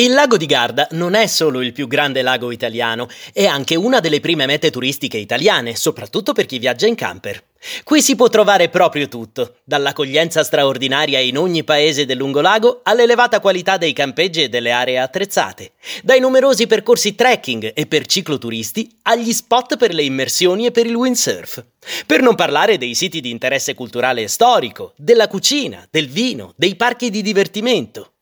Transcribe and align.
Il 0.00 0.12
lago 0.12 0.36
di 0.36 0.46
Garda 0.46 0.86
non 0.92 1.14
è 1.14 1.26
solo 1.26 1.60
il 1.60 1.72
più 1.72 1.88
grande 1.88 2.22
lago 2.22 2.52
italiano, 2.52 3.08
è 3.32 3.46
anche 3.46 3.74
una 3.74 3.98
delle 3.98 4.20
prime 4.20 4.46
mete 4.46 4.70
turistiche 4.70 5.16
italiane, 5.16 5.74
soprattutto 5.74 6.32
per 6.32 6.46
chi 6.46 6.60
viaggia 6.60 6.86
in 6.86 6.94
camper. 6.94 7.42
Qui 7.82 8.00
si 8.00 8.14
può 8.14 8.28
trovare 8.28 8.68
proprio 8.68 9.08
tutto, 9.08 9.56
dall'accoglienza 9.64 10.44
straordinaria 10.44 11.18
in 11.18 11.36
ogni 11.36 11.64
paese 11.64 12.06
del 12.06 12.16
lungolago 12.16 12.82
all'elevata 12.84 13.40
qualità 13.40 13.76
dei 13.76 13.92
campeggi 13.92 14.44
e 14.44 14.48
delle 14.48 14.70
aree 14.70 15.00
attrezzate, 15.00 15.72
dai 16.04 16.20
numerosi 16.20 16.68
percorsi 16.68 17.16
trekking 17.16 17.72
e 17.74 17.86
per 17.88 18.06
cicloturisti 18.06 18.98
agli 19.02 19.32
spot 19.32 19.76
per 19.76 19.92
le 19.92 20.04
immersioni 20.04 20.66
e 20.66 20.70
per 20.70 20.86
il 20.86 20.94
windsurf. 20.94 21.64
Per 22.06 22.22
non 22.22 22.36
parlare 22.36 22.78
dei 22.78 22.94
siti 22.94 23.20
di 23.20 23.30
interesse 23.30 23.74
culturale 23.74 24.22
e 24.22 24.28
storico, 24.28 24.92
della 24.94 25.26
cucina, 25.26 25.84
del 25.90 26.06
vino, 26.06 26.52
dei 26.54 26.76
parchi 26.76 27.10
di 27.10 27.20
divertimento. 27.20 28.12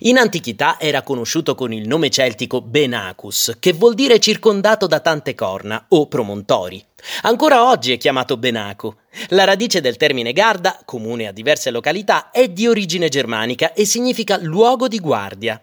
In 0.00 0.18
antichità 0.18 0.78
era 0.78 1.02
conosciuto 1.02 1.54
con 1.54 1.72
il 1.72 1.86
nome 1.86 2.10
celtico 2.10 2.60
Benacus, 2.60 3.56
che 3.58 3.72
vuol 3.72 3.94
dire 3.94 4.18
circondato 4.18 4.86
da 4.86 5.00
tante 5.00 5.34
corna 5.34 5.86
o 5.88 6.06
promontori. 6.06 6.84
Ancora 7.22 7.68
oggi 7.68 7.92
è 7.92 7.98
chiamato 7.98 8.36
Benaco. 8.36 8.96
La 9.28 9.44
radice 9.44 9.80
del 9.80 9.96
termine 9.96 10.32
Garda, 10.32 10.80
comune 10.84 11.26
a 11.26 11.32
diverse 11.32 11.70
località, 11.70 12.30
è 12.30 12.48
di 12.48 12.66
origine 12.66 13.08
germanica 13.08 13.72
e 13.72 13.84
significa 13.84 14.38
luogo 14.38 14.86
di 14.86 14.98
guardia. 14.98 15.60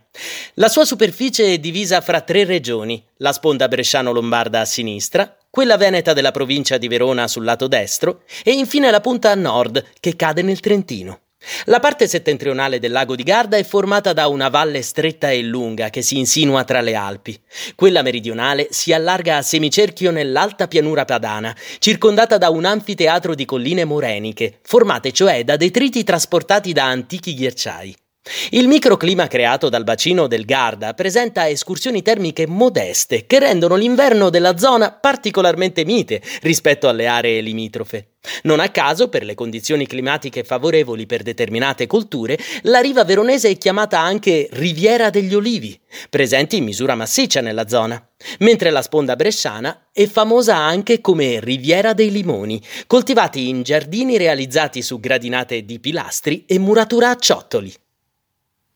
La 0.56 0.68
sua 0.68 0.86
superficie 0.86 1.54
è 1.54 1.58
divisa 1.60 2.02
fra 2.02 2.22
tre 2.22 2.44
regioni, 2.44 3.04
la 3.18 3.32
sponda 3.32 3.68
bresciano-lombarda 3.68 4.62
a 4.62 4.66
sinistra, 4.66 5.38
quella 5.50 5.78
veneta 5.78 6.14
della 6.14 6.32
provincia 6.32 6.78
di 6.78 6.88
Verona 6.88 7.28
sul 7.28 7.44
lato 7.44 7.68
destro 7.68 8.24
e 8.44 8.52
infine 8.52 8.92
la 8.92 9.02
punta 9.02 9.32
a 9.32 9.36
nord 9.36 9.84
che 10.00 10.16
cade 10.16 10.42
nel 10.42 10.60
Trentino. 10.60 11.20
La 11.66 11.80
parte 11.80 12.08
settentrionale 12.08 12.80
del 12.80 12.92
lago 12.92 13.16
di 13.16 13.24
Garda 13.24 13.58
è 13.58 13.64
formata 13.64 14.14
da 14.14 14.28
una 14.28 14.50
valle 14.50 14.82
stretta 14.82 15.30
e 15.32 15.42
lunga 15.42 15.90
che 15.90 16.02
si 16.02 16.18
insinua 16.18 16.64
tra 16.64 16.82
le 16.82 16.96
Alpi. 16.96 17.40
Quella 17.76 18.02
meridionale 18.02 18.68
si 18.72 18.94
allarga 18.94 19.38
a 19.38 19.42
semicerchio 19.42 20.12
nell'alta 20.12 20.68
pianura 20.68 21.06
padana, 21.06 21.56
circondata 21.80 22.38
da 22.38 22.50
un 22.50 22.66
anfiteatro 22.66 23.36
di 23.36 23.46
colline 23.46 23.86
moreniche, 23.86 24.60
formate 24.62 25.12
cioè 25.12 25.44
da 25.44 25.58
detriti 25.58 26.04
trasportati 26.04 26.74
da 26.74 26.86
antichi 26.86 27.34
ghiacciai. 27.34 27.96
Il 28.52 28.68
microclima 28.68 29.28
creato 29.28 29.70
dal 29.70 29.84
bacino 29.84 30.28
del 30.28 30.46
Garda 30.46 30.94
presenta 30.94 31.48
escursioni 31.48 32.02
termiche 32.02 32.48
modeste 32.48 33.26
che 33.26 33.40
rendono 33.40 33.76
l'inverno 33.76 34.30
della 34.30 34.58
zona 34.58 34.92
particolarmente 34.92 35.86
mite 35.86 36.22
rispetto 36.42 36.88
alle 36.88 37.08
aree 37.08 37.42
limitrofe. 37.42 38.12
Non 38.44 38.60
a 38.60 38.70
caso, 38.70 39.08
per 39.08 39.24
le 39.24 39.36
condizioni 39.36 39.88
climatiche 39.88 40.44
favorevoli 40.44 41.06
per 41.06 41.24
determinate 41.24 41.88
colture, 41.88 42.38
la 42.64 42.80
riva 42.80 43.04
veronese 43.04 43.50
è 43.50 43.58
chiamata 43.58 44.00
anche 44.00 44.50
Riviera 44.52 45.10
degli 45.10 45.34
Olivi, 45.34 45.80
presenti 46.10 46.58
in 46.58 46.66
misura 46.66 46.96
massiccia 46.96 47.42
nella 47.42 47.68
zona, 47.68 48.06
mentre 48.40 48.70
la 48.70 48.82
sponda 48.82 49.16
bresciana 49.16 49.90
è 49.94 50.06
famosa 50.08 50.56
anche 50.56 51.00
come 51.00 51.40
Riviera 51.40 51.94
dei 51.94 52.12
Limoni, 52.12 52.62
coltivati 52.86 53.48
in 53.48 53.64
giardini 53.64 54.18
realizzati 54.18 54.82
su 54.82 55.00
gradinate 55.00 55.64
di 55.64 55.80
pilastri 55.80 56.44
e 56.46 56.60
muratura 56.60 57.12
a 57.12 57.16
ciottoli. 57.16 57.74